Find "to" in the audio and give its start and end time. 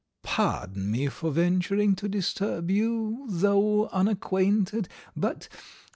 1.97-2.09